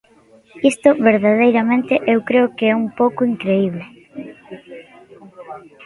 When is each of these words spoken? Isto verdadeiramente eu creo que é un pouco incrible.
Isto 0.71 0.89
verdadeiramente 1.07 1.93
eu 2.13 2.19
creo 2.29 2.47
que 2.57 2.65
é 2.73 2.79
un 2.83 2.87
pouco 2.99 3.21
incrible. 3.31 3.85